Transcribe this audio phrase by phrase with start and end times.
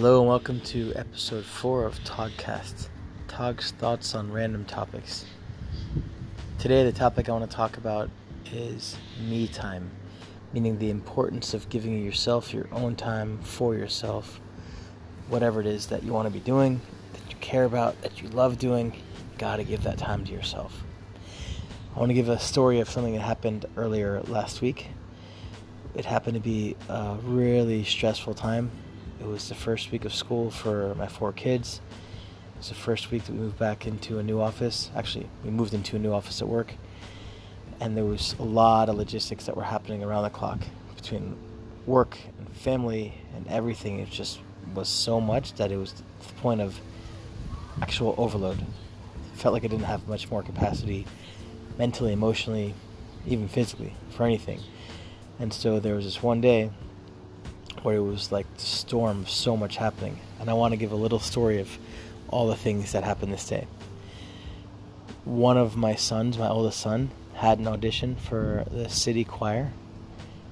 [0.00, 2.88] Hello and welcome to episode 4 of Togcast,
[3.28, 5.26] Tog's thoughts on random topics.
[6.58, 8.08] Today, the topic I want to talk about
[8.50, 8.96] is
[9.28, 9.90] me time,
[10.54, 14.40] meaning the importance of giving yourself your own time for yourself,
[15.28, 16.80] whatever it is that you want to be doing,
[17.12, 20.82] that you care about, that you love doing, you gotta give that time to yourself.
[21.94, 24.92] I want to give a story of something that happened earlier last week.
[25.94, 28.70] It happened to be a really stressful time
[29.20, 31.80] it was the first week of school for my four kids.
[32.54, 34.90] It was the first week that we moved back into a new office.
[34.96, 36.74] Actually, we moved into a new office at work.
[37.80, 40.60] And there was a lot of logistics that were happening around the clock
[40.96, 41.36] between
[41.86, 43.98] work and family and everything.
[43.98, 44.40] It just
[44.74, 46.80] was so much that it was the point of
[47.82, 48.60] actual overload.
[48.60, 51.06] It felt like I didn't have much more capacity
[51.78, 52.74] mentally, emotionally,
[53.26, 54.60] even physically for anything.
[55.38, 56.70] And so there was this one day
[57.82, 60.18] where it was like the storm of so much happening.
[60.38, 61.78] And I want to give a little story of
[62.28, 63.66] all the things that happened this day.
[65.24, 69.72] One of my sons, my oldest son, had an audition for the city choir.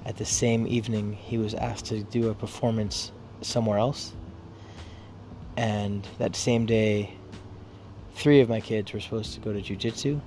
[0.04, 4.12] At the same evening, he was asked to do a performance somewhere else.
[5.56, 7.14] And that same day,
[8.14, 10.20] three of my kids were supposed to go to jujitsu,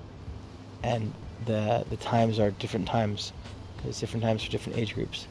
[0.82, 1.12] and
[1.46, 3.32] the the times are different times
[3.76, 5.26] because different times for different age groups.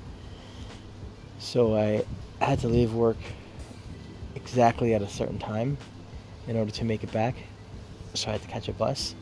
[1.41, 2.05] So I
[2.39, 3.17] had to leave work
[4.35, 5.75] exactly at a certain time
[6.47, 7.35] in order to make it back.
[8.13, 9.15] So I had to catch a bus.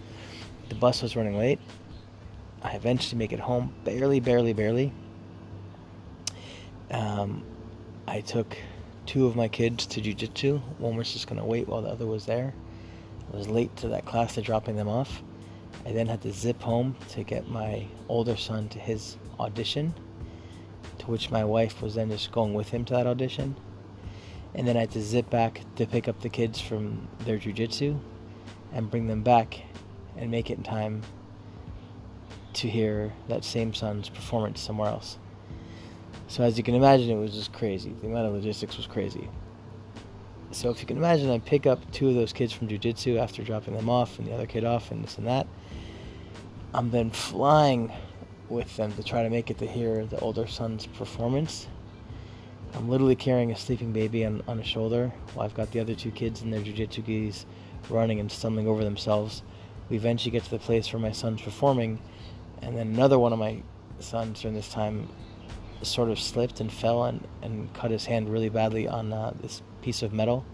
[0.67, 1.59] The bus was running late.
[2.61, 4.91] I eventually make it home, barely, barely, barely.
[6.91, 7.41] Um,
[8.05, 8.57] I took
[9.05, 10.59] two of my kids to jujitsu.
[10.77, 12.53] One was just going to wait while the other was there.
[13.33, 15.23] I was late to that class to dropping them off.
[15.85, 19.93] I then had to zip home to get my older son to his audition
[20.99, 23.55] to which my wife was then just going with him to that audition.
[24.55, 27.99] And then I had to zip back to pick up the kids from their jujitsu
[28.73, 29.61] and bring them back
[30.17, 31.01] and make it in time
[32.53, 35.17] to hear that same son's performance somewhere else.
[36.27, 37.93] So as you can imagine, it was just crazy.
[38.01, 39.29] The amount of logistics was crazy.
[40.51, 43.43] So if you can imagine, I pick up two of those kids from jujitsu after
[43.43, 45.47] dropping them off and the other kid off and this and that.
[46.73, 47.91] I'm then flying
[48.49, 51.67] with them to try to make it to hear the older son's performance.
[52.73, 55.95] I'm literally carrying a sleeping baby on, on a shoulder while I've got the other
[55.95, 57.45] two kids in their jujitsu gis
[57.89, 59.43] running and stumbling over themselves.
[59.89, 61.99] We eventually get to the place where my son's performing,
[62.61, 63.63] and then another one of my
[63.99, 65.07] sons during this time
[65.81, 69.61] sort of slipped and fell and, and cut his hand really badly on uh, this
[69.81, 70.45] piece of metal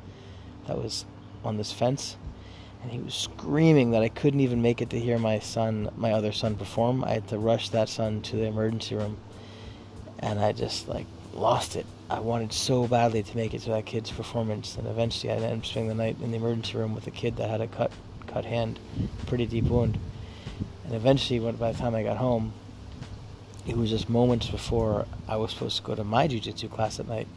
[0.67, 1.06] that was
[1.44, 2.16] on this fence
[2.85, 6.12] and he was screaming that I couldn't even make it to hear my son, my
[6.12, 7.03] other son, perform.
[7.03, 9.18] I had to rush that son to the emergency room,
[10.19, 11.88] and I just like lost it.
[12.12, 15.57] I wanted so badly to make it to that kid's performance, and eventually I ended
[15.57, 17.91] up spending the night in the emergency room with a kid that had a cut,
[18.28, 18.78] cut hand,
[19.25, 19.97] pretty deep wound.
[20.85, 22.53] And eventually, by the time I got home,
[23.66, 27.07] it was just moments before I was supposed to go to my jujitsu class at
[27.07, 27.28] night.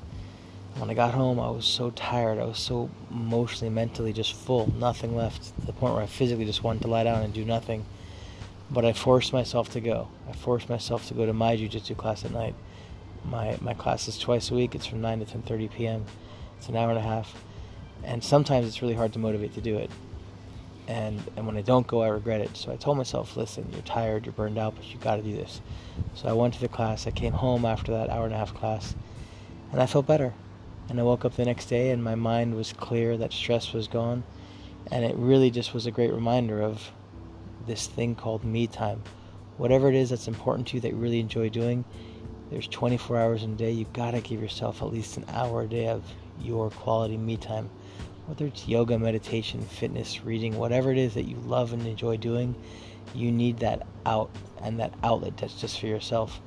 [0.76, 2.38] When I got home, I was so tired.
[2.38, 6.44] I was so emotionally, mentally just full, nothing left, to the point where I physically
[6.44, 7.84] just wanted to lie down and do nothing.
[8.70, 10.08] But I forced myself to go.
[10.28, 12.54] I forced myself to go to my jiu-jitsu class at night.
[13.24, 14.74] My my class is twice a week.
[14.74, 16.04] It's from 9 to 10:30 p.m.
[16.58, 17.34] It's an hour and a half,
[18.04, 19.90] and sometimes it's really hard to motivate to do it.
[20.86, 22.56] And and when I don't go, I regret it.
[22.56, 25.34] So I told myself, listen, you're tired, you're burned out, but you got to do
[25.34, 25.60] this.
[26.14, 27.06] So I went to the class.
[27.06, 28.94] I came home after that hour and a half class,
[29.72, 30.34] and I felt better.
[30.88, 33.88] And I woke up the next day and my mind was clear, that stress was
[33.88, 34.24] gone.
[34.90, 36.90] And it really just was a great reminder of
[37.66, 39.02] this thing called me time.
[39.58, 41.84] Whatever it is that's important to you that you really enjoy doing,
[42.50, 43.70] there's 24 hours in a day.
[43.70, 46.04] You've got to give yourself at least an hour a day of
[46.40, 47.68] your quality me time.
[48.26, 52.54] Whether it's yoga, meditation, fitness, reading, whatever it is that you love and enjoy doing,
[53.14, 54.30] you need that out
[54.62, 56.40] and that outlet that's just for yourself.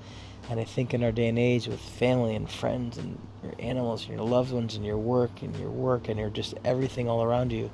[0.49, 4.05] And I think in our day and age with family and friends and your animals
[4.05, 7.23] and your loved ones and your work and your work and your just everything all
[7.23, 7.69] around you,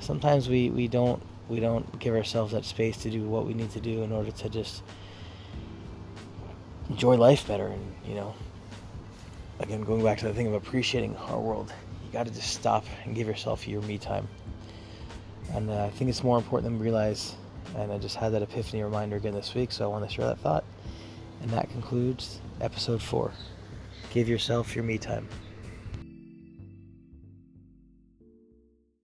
[0.00, 3.70] sometimes we, we don't we don't give ourselves that space to do what we need
[3.72, 4.82] to do in order to just
[6.88, 7.66] enjoy life better.
[7.66, 8.34] And you know
[9.60, 11.72] again going back to the thing of appreciating our world
[12.04, 14.26] you got to just stop and give yourself your me time.
[15.52, 17.36] And uh, i think it's more important than we realize.
[17.76, 20.26] And i just had that epiphany reminder again this week so i want to share
[20.26, 20.64] that thought
[21.40, 23.32] and that concludes episode four.
[24.12, 25.28] Give yourself your me time.